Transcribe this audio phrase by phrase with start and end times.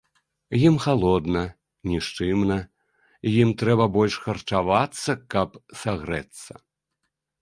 [0.67, 1.41] Ім халодна,
[1.91, 2.57] нішчымна,
[3.41, 5.49] ім трэба больш харчавацца, каб
[5.83, 6.53] сагрэцца.